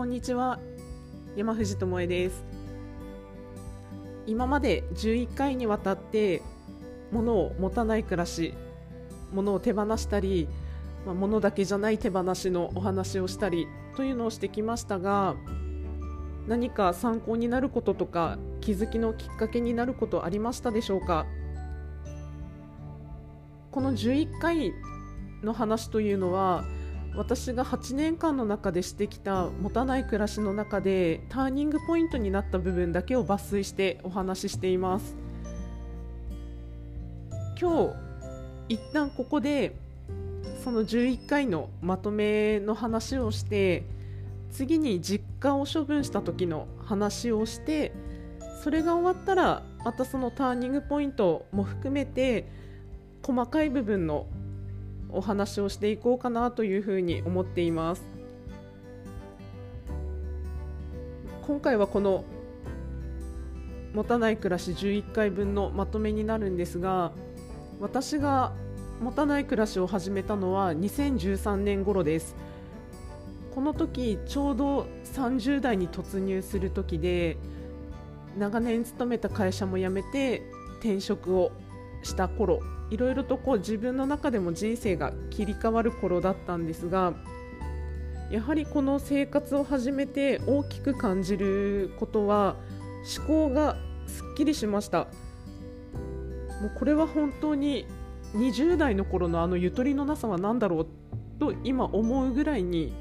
[0.00, 0.58] こんにちは。
[1.36, 2.42] 山藤智恵です。
[4.26, 6.40] 今まで11回にわたって
[7.12, 8.54] 物を持たない暮らし
[9.30, 10.48] 物を手放したり、
[11.04, 15.36] まあ、物だけじゃない手放しのお話をしたりというのをしてきましたが
[16.48, 21.26] 何か参考になることとか気づきのきっかけになることありましたでしょうか？
[23.70, 24.72] この11回
[25.42, 26.64] の話というのは
[27.16, 35.16] 私が8年間の中でしてきた持たない暮らしの中でターニングポイントになった部分だけを抜粋してお話ししています。
[37.60, 37.94] 今日
[38.70, 39.76] 一旦ここで
[40.64, 43.84] その11回のまとめの話をして
[44.50, 47.92] 次に実家を処分した時の話をして
[48.62, 52.46] それが終わったらまたそのターニングポイントも含めて
[53.22, 54.26] 細かい部分の
[55.12, 58.02] お話をしていこうかなというふうに思っています。
[61.46, 62.24] 今回はこの
[63.92, 67.10] 持たない暮らし11回分のまとめになるんですが
[67.80, 68.52] 私が
[69.00, 72.36] 持たない暮らしを始めたのは2013年頃です。
[73.54, 77.36] この時ちょうど30代に突入する時で
[78.38, 80.42] 長年勤めた会社も辞めて
[80.78, 81.50] 転職を
[82.02, 87.14] した頃いろいろとこう自分の中でも人生が切り替わる頃だったんですが
[88.30, 92.56] やはりこの生活を始めて大きく感じることは
[93.18, 95.08] 思考がすっきりしました。
[96.60, 97.86] もうこれは本当に
[98.34, 100.86] 20代の頃のあのゆとりのなさは何だろう
[101.40, 102.94] と今思うぐらいに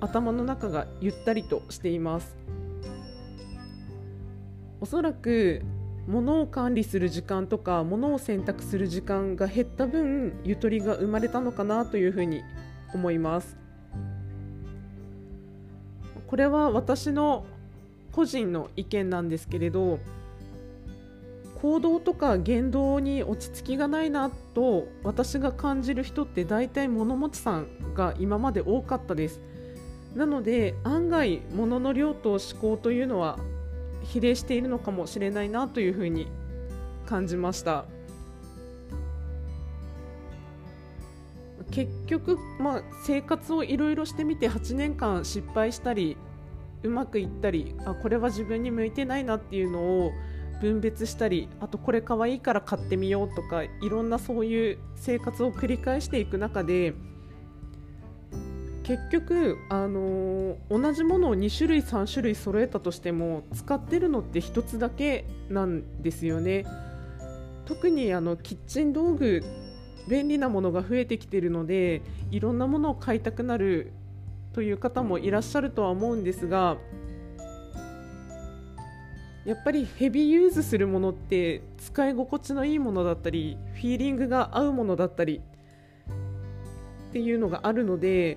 [0.00, 2.36] 頭の中がゆったりとしています。
[4.80, 5.62] おそらく
[6.06, 12.42] 物を管理する時間とか物を選択する時間が減った分ゆとりが生まれたのかなというふうに
[12.94, 13.56] 思います。
[16.26, 17.44] これは私の
[18.12, 19.98] 個人の意見なんですけれど
[21.60, 29.40] 行動とか言動に落ち着きがないなと私が感じる人って大体物持ちさんが今まで多かったです。
[30.14, 33.38] なので案外物の量と思考というのは
[34.02, 36.28] 比例しているのかもしれないなというふうに
[37.06, 37.84] 感じました。
[41.70, 46.16] 結局、まあ、生活をいろいろしてみて8年間失敗したり
[46.82, 50.12] うまくいったりあこれは自分に向いてないなっていうのを
[50.60, 56.94] 分別したりあとこれかわいいから買ってみようとかいろんなそういう生活を繰り返していく中で
[58.82, 66.64] 結局、あのー、同じものを2種類3種類揃えたとしても使ってるのって1つだけなんですよね。
[67.66, 69.44] 特にあのキッチン道具
[70.08, 72.02] 便利なものが増えてきてるので
[72.32, 73.92] いろんなものを買いたくなる
[74.52, 76.78] という方もいらっしゃるとは思うんですが
[79.44, 85.40] やっぱりヘビーユーズするものって使い心地のいいものだったりフィーリングが合うものだったり
[87.10, 88.36] っていうのがあるので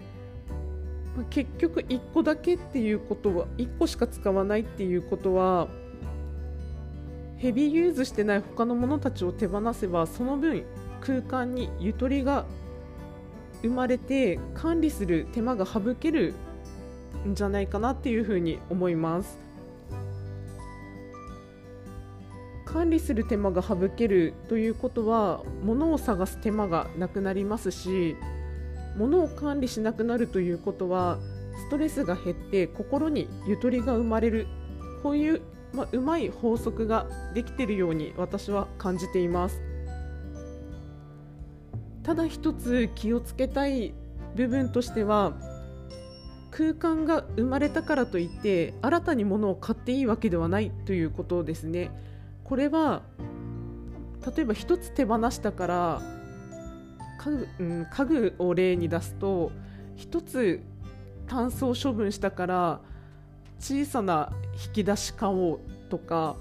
[1.30, 5.68] 結局1個だけっていうことは1個しか使わないっていうことは
[7.38, 10.64] ヘビーユーズしてない他のものたちを手放せばその分
[11.02, 12.46] 空間にゆとりが
[13.62, 16.34] 生まれて管理する手間が省ける
[17.28, 19.44] んじゃないかなっていうふうに思います。
[22.74, 28.16] 管理する手間が省けるということは物を探す手間がなくなりますし
[28.98, 31.18] 物を管理しなくなるということは
[31.68, 34.48] ストレスが減って心にゆとりが生まれる。
[35.02, 35.42] こういう、
[35.74, 39.62] まあ、うまい法則ができているように私は感じています。
[42.04, 43.94] ただ一つ気をつけたい
[44.36, 45.34] 部分としては
[46.52, 51.92] 空間が生まれたからといって新たに物を買っていいわけではないということですね。
[52.44, 53.02] これは
[54.36, 56.02] 例えば一つ手放したから
[57.24, 59.52] 家具,、うん、家具を例に出すと
[59.96, 60.62] 一つ
[61.28, 62.82] タンスを処分したから
[63.60, 64.32] 小さな
[64.66, 65.60] 引き出し買おう
[65.90, 66.36] とか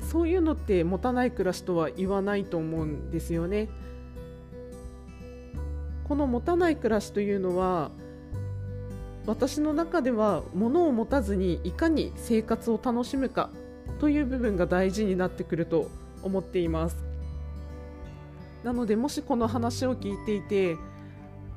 [0.00, 3.68] そういうのって持たない暮らしとは言わないと思うんですよね。
[6.04, 7.90] この持たない暮らしというのは
[9.26, 13.50] 私の中では物を持たずにいかに生活を楽しむか
[13.98, 15.90] という部分が大事になってくると
[16.22, 17.05] 思っています。
[18.64, 20.76] なのでもしこの話を聞いていて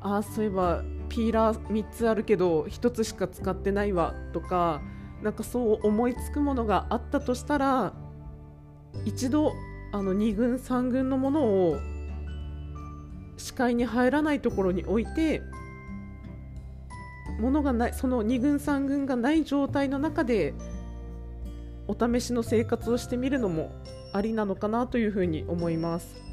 [0.01, 4.81] ああそういえばピーラー3つあるけど1つしか使ってないわとか
[5.21, 7.93] なんかそう思いつくものがあったとしたら
[9.05, 9.53] 一度
[9.91, 11.79] あの2軍3軍のものを
[13.37, 15.41] 視界に入らないところに置いて
[17.39, 20.53] ものがないその2軍3軍がない状態の中で
[21.87, 23.71] お試しの生活をしてみるのも
[24.13, 26.28] ありなのかなというふうに思います。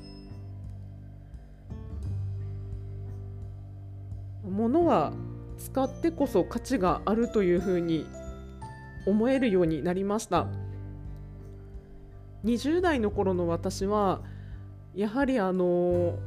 [4.56, 5.12] 物は
[5.58, 8.06] 使ってこそ価値があるというふうに
[9.06, 10.46] 思えるようになりました。
[12.44, 14.20] 20代の頃の私は
[14.94, 16.18] やはりあの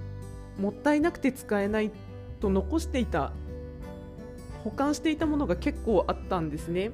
[0.59, 1.91] もったいなくて使えない
[2.39, 3.31] と残していた
[4.63, 6.91] 保管していたものが結構あったんですね。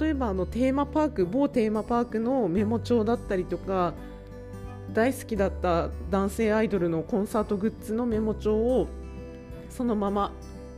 [0.00, 3.94] 例えばあのテーマパーク某テーマパークのメモ帳だったりとか
[4.92, 8.86] 大好きだった男性アイドルのコンサートグッズのメモ帳を
[9.72, 10.32] そのまま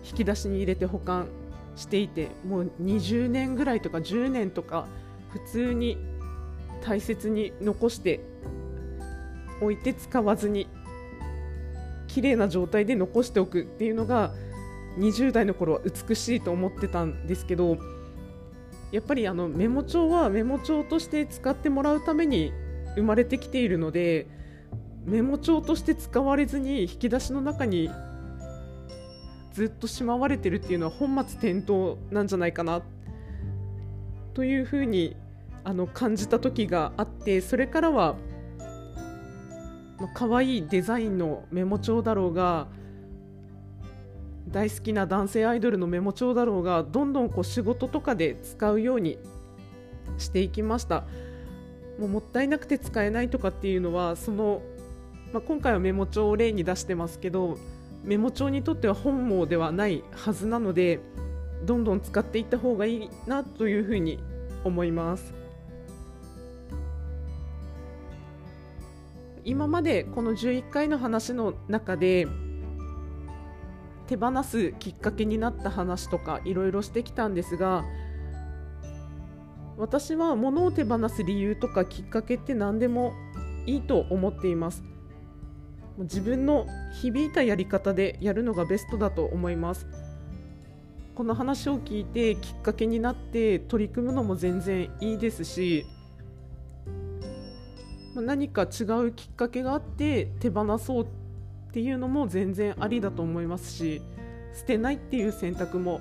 [0.08, 1.28] 引き出しに入れて保管
[1.76, 4.86] していてもう20年ぐらいとか10年とか
[5.30, 5.98] 普通に
[6.82, 8.20] 大切に残して
[9.60, 10.68] おいて使わずに
[12.06, 14.32] 綺麗な状態で残しておくっていうのが
[14.98, 17.78] 20代の頃は美しいと思ってたんですけど
[18.92, 22.52] やっぱりあのメモ帳はメモ帳として使ってもらうために
[22.94, 24.28] 生まれてきているので
[25.04, 27.90] メモ帳として使われずに引き出しの中に
[29.54, 32.82] ずっとしまわれてるっていうのは本末転倒なんじゃないかな
[34.34, 35.16] というふうに
[35.62, 38.16] あの感じた時があってそれからは、
[39.98, 42.66] まあ、可愛いデザインのメモ帳だろうが
[44.48, 49.18] 大好きな男性アイドルのメモ帳だろうがどんどんこう仕事とかで使うように
[50.18, 51.04] していきました。
[51.98, 54.62] もうもったいなくて使えないとかっていうのはその、
[55.32, 57.56] まあ、今回はメモ帳を例に出してますけど
[58.04, 61.00] メモ帳にとっては本望ではないはずなので
[61.64, 64.18] どんどん使っていった方がいいなというふうに
[64.62, 65.34] 思います。
[69.46, 72.26] 今までこの11回の話の中で
[74.06, 77.84] 手放すきっかけになった話とかいろいろしてきたんですが
[79.76, 83.12] 私は物を手放す理由とかきっかけって何でも
[83.66, 84.82] いいと思っています。
[85.98, 89.86] 自分の響いたやり方でやるのがベストだと思います。
[91.14, 95.86] この話を聞いてきっかけになって取り組むのも全然いいですし
[98.16, 101.06] 何か違うきっかけがあって手放そうっ
[101.72, 104.02] ていうのも全然ありだと思いますし
[104.54, 106.00] 捨てないっていう選択も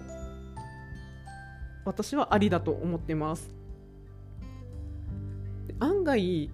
[1.85, 3.53] 私はありだと思ってます。
[5.79, 6.49] 案外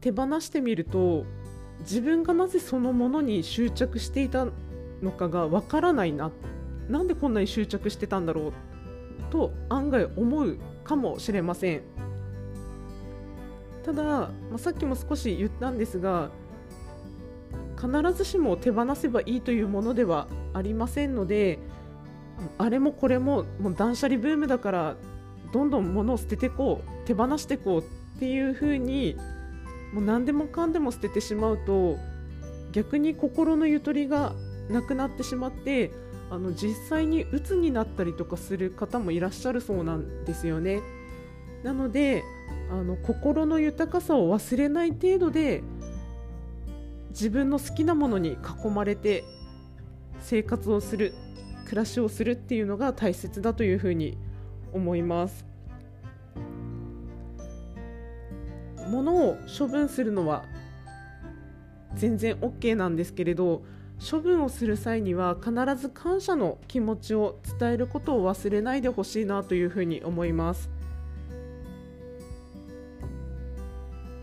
[0.00, 1.24] 手放してみると
[1.80, 4.46] 自分がなぜそのものに執着していた
[5.02, 6.30] のかがわからないな。
[6.88, 8.52] なんでこんなに執着してたんだろう
[9.30, 11.82] と案外思うかもしれません。
[13.84, 16.30] ただ、まあ、さっきも少し言ったんですが
[17.76, 21.58] 必ずしも手放せばいいというものではありませんので
[22.56, 24.96] あれもこれももう断捨離ブームだから
[25.52, 29.16] どんどん物を捨ててこう手放していこうっていうふうに
[29.94, 31.96] もう何でもかんでも捨ててしまうと
[32.72, 34.34] 逆に心のゆとりが
[34.68, 35.92] なくなってしまって
[36.30, 40.82] あの実際に鬱になったりとかする方もいらっしゃるそうなんですよね。
[41.62, 42.24] なので
[42.70, 45.62] あの心の豊かさを忘れない程度で
[47.10, 49.22] 自分の好きなものに囲まれて
[50.20, 51.14] 生活をする
[51.66, 54.18] 暮らしをするっていうのが大切だというふうに
[54.72, 55.53] 思います。
[58.94, 60.44] 物を処分するのは
[61.94, 63.62] 全然 OK なんですけれど
[64.10, 70.70] 処分をする際には必ず感謝の気持ちを伝えることを忘れないでほしいなというふうに思います。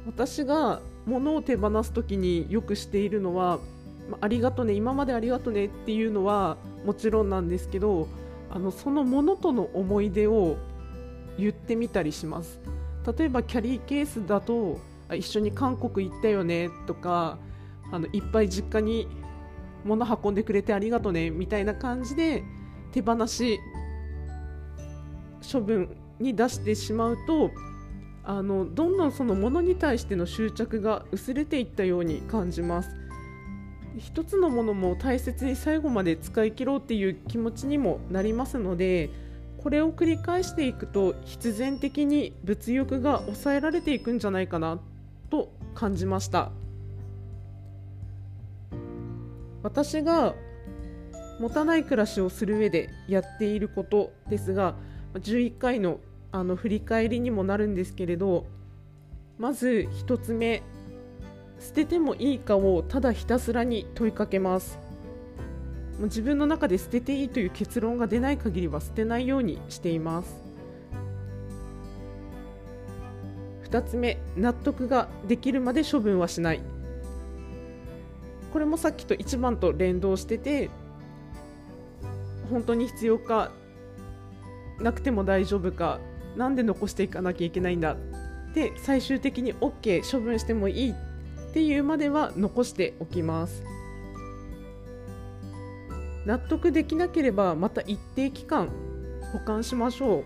[0.05, 3.59] 私が物を手放す時によくしているのは
[4.19, 8.07] ありがとね今までありがとねっていうのはもちろんなんですけど
[8.49, 10.57] あのそのものとの思い出を
[11.37, 12.59] 言ってみたりします。
[13.05, 14.79] 例えばキャリーケースだと
[15.13, 17.37] 一緒に韓国行ったよねとか
[17.91, 19.07] あのいっぱい実家に
[19.83, 22.43] 物運んでくれてありがとねみたいな感じで
[22.91, 23.59] 手放し
[25.51, 27.51] 処分に出してしまうと
[28.23, 32.89] あのどんどんその物に対しての執着が薄れていったように感じます。
[33.97, 39.09] 一つのものも大切に最後まで使い切ろうっていう気持ちにもなりますので
[39.63, 44.79] これを繰り返していくと必然的に物欲が抑えられていくんじゃないかな
[45.29, 46.51] と感じました。
[49.63, 50.33] 私が
[51.39, 54.75] 持たない暮らしをする上でやっていることですが
[55.15, 55.99] 11回の
[56.31, 58.45] あの振り返りにもなるんですけれど
[59.37, 60.63] まず1つ目
[61.59, 64.79] 捨ててもいいかをただひたすらに問いかけます。
[65.99, 70.35] もう自分の中で捨てていいという結論が出ない限りは捨てないようにしています。
[73.69, 76.61] 2つ目納得ができるまで処分はしない。
[78.51, 80.69] これもさっきと1番と連動してて
[82.49, 83.51] 本当に必要か
[84.79, 85.99] なくても大丈夫か
[86.35, 87.95] なんで残していかなきゃいけないんだ
[88.53, 90.95] で最終的に OK 処分してもいいっ
[91.53, 93.63] ていうまでは残しておきます。
[96.25, 98.69] 納得できなければまた一定期間
[99.33, 100.25] 保管しましょう。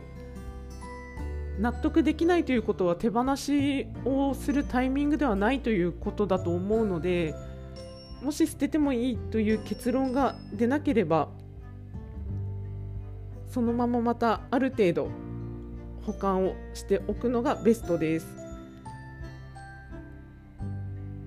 [1.59, 7.33] 納得できないということは手放しをするタイミングではないということだと思うので
[8.21, 11.29] もし捨ててもいいという結論が出なければ
[13.47, 15.09] そのまままたある程度
[16.05, 18.27] 保管をしておくのがベストです。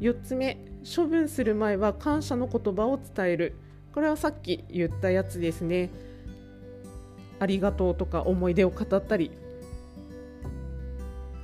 [0.00, 3.56] 4つ目処分する前は感謝の言葉を伝える。
[3.98, 5.90] これはさっき言ったやつですね。
[7.40, 9.32] ありがとうとか思い出を語ったり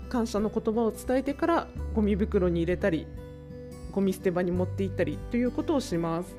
[0.08, 3.08] 感謝の言葉を伝えてからゴミ袋に入れたり
[3.90, 6.36] ゴミ捨て場に持って行ったりということをします。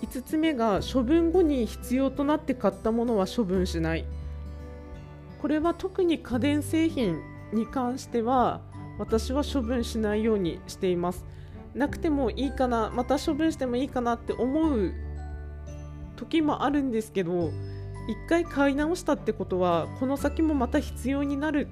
[0.00, 4.04] 5つ目が処分後に必要となって買ったものは処分しない。
[5.40, 7.20] これは特に家電製品
[7.52, 8.62] に関しては
[8.98, 11.24] 私は処分しないようにしています。
[11.74, 14.92] なくてもいいかなまた処分してもいいかなって思う
[16.16, 17.50] 時もあるんですけど
[18.08, 21.68] 一回買い直したってことはこの先もまた必要になる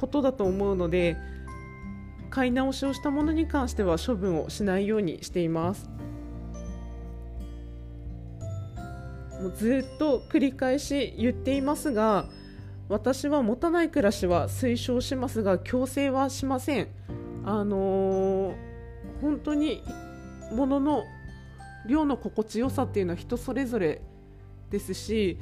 [0.00, 1.16] ことだと思うので
[2.30, 5.90] 買い直しをしたものに関しては処分をしないようにしています。
[9.40, 12.26] もうずっと繰り返し言っていますが
[12.90, 16.88] 私は持たない暮らしは推奨しますが強制はしません。
[17.44, 18.69] あのー、
[19.20, 19.82] 本当に
[20.52, 21.04] 物の
[21.86, 24.00] 量の心地よさっていうのは人それぞれ
[24.70, 25.38] ですし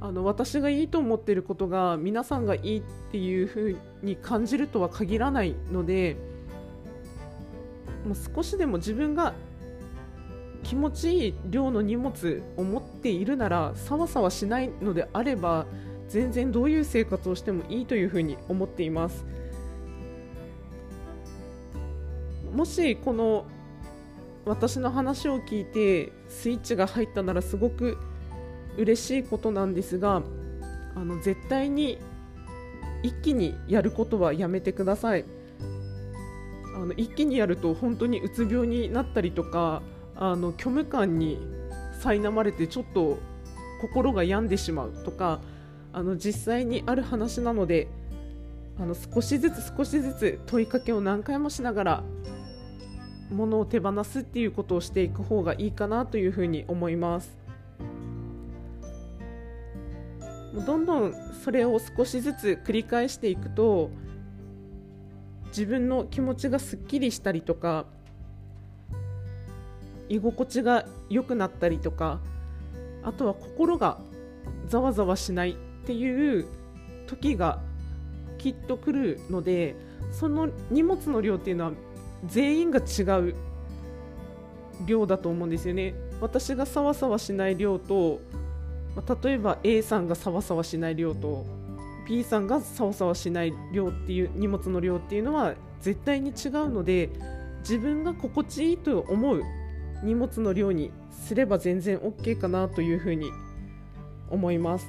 [0.00, 6.16] あの私がいいと思っていることが皆さんがいいっていうふうに感じるとは限らないので
[8.04, 9.34] もう少しでも自分が
[10.64, 15.66] 気持ちいい量の荷物を持っているならさわさわしないのであれば
[16.08, 19.24] 全然どういう生活をしてもいいというふうに思っています。
[22.52, 23.46] もしこの
[24.44, 27.98] 私の話を聞いてスイッチが入ったならすごく
[28.76, 30.22] 嬉しいことなんですが
[30.94, 31.98] あの絶対に
[33.02, 35.24] 一気にやることはやめてください。
[36.74, 39.82] あの一気にやると本当にうつ病になったりとか
[40.16, 41.38] あの虚無感に
[42.02, 43.18] 苛まれてちょっと
[43.80, 45.40] 心が病んでしまうとか
[45.92, 47.88] あの実際にある話なので
[48.80, 52.04] あの少しずつ少しずつ問いかけを何回もしながら
[53.32, 57.36] 物を手放すっていうことをしていく方がいいかなというふうに思います。
[60.66, 63.90] どんどんそれを少しずつ繰り返していくと
[65.46, 67.86] 自分の気持ちがすっきりしたりとか
[70.08, 72.20] 居心地が良くなったりとか
[73.02, 73.98] あとは心が
[74.66, 75.54] ざわざわしないっ
[75.86, 76.46] ていう
[77.06, 77.60] 時が
[78.38, 79.74] きっと来るので
[80.10, 81.72] その荷物の量っていうのは
[82.24, 83.34] 全員が違う
[84.86, 85.94] 量だと思うんですよね。
[86.20, 88.20] 私がさわさわしない量と
[89.24, 91.44] 例えば A さんがさわさわしない量と
[92.06, 97.10] P さんがさわさわしない量っていう荷物の量っていうのは絶対に違うので
[97.60, 99.42] 自分が心地いいと思う
[100.02, 103.30] 荷物の量にすれば全然 OK かなというふうに
[104.30, 104.86] 思います。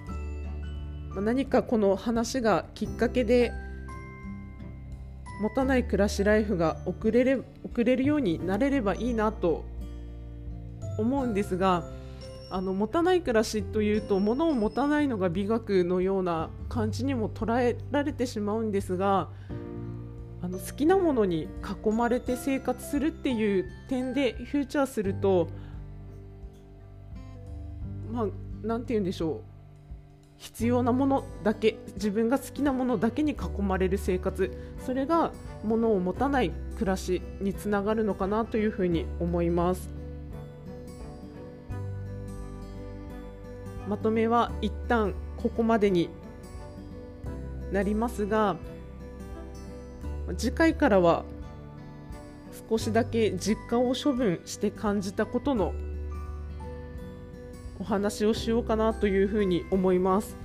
[1.16, 3.52] 何かこの話がきっかけで
[5.44, 9.66] 持たない暮らしライフが送れれ送れるようになれればいいなと
[10.98, 11.84] 思うんですが
[12.50, 19.28] あの持たない暮らしというと物を持たないのが美学のような感じにも捉えられてしまうんですが
[20.42, 21.50] あの好きなものに
[21.86, 25.50] 囲まれて生活するっていう点でフューチャーすると
[28.14, 28.28] まあ
[28.62, 29.53] 何て言うんでしょう。
[30.38, 34.52] 必要なものだけ自分が好きなものだけに囲まれる生活
[34.86, 35.32] それが
[35.64, 39.90] 物を持たない暮らしにつながるのかなというふうに思います。
[43.88, 46.10] まとめは一旦ここまでに
[47.72, 48.56] なりますが
[50.38, 51.26] 次回からは
[52.70, 55.74] 少しだけ実家を処分して感じたことの
[57.84, 60.38] お話をしようかなというふうに思います。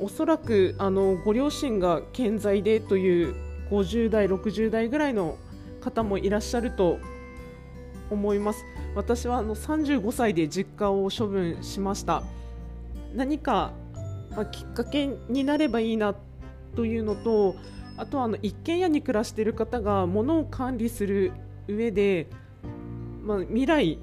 [0.00, 3.34] おそらくあのご両親が健在でという
[3.68, 5.36] 50代60代ぐらいの
[5.80, 7.00] 方もいらっしゃると
[8.10, 8.64] 思います。
[8.94, 12.22] 私はあの35歳で実家を処分しました。
[13.12, 13.72] 何か、
[14.30, 16.14] まあ、きっかけになればいいな
[16.76, 17.56] というのと
[17.96, 21.32] あとはあの一軒家に暮らしている方が物を管理する
[21.66, 22.28] 上で、
[23.24, 23.98] まあ、未来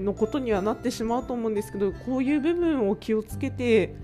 [0.00, 3.94] のことにはなってしまうと思うんですけどこういう部分を気をつけて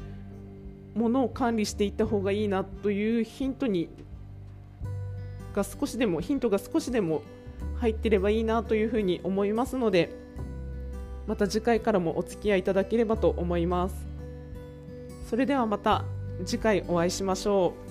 [0.95, 3.89] 物を管理していった方がいいなというヒントに
[5.55, 7.23] が少しでもヒントが少しでも
[7.81, 10.11] 入ってればいいなというふうに思いますので
[11.27, 14.07] また次回からもお付き合いいただければと思います。
[15.29, 16.05] それではまた
[16.45, 17.86] 次回お会いしましょう。